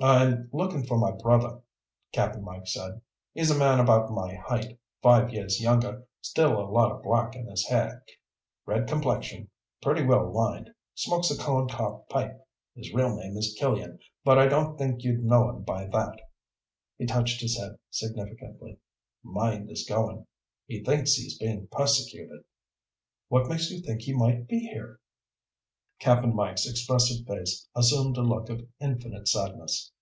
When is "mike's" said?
26.34-26.66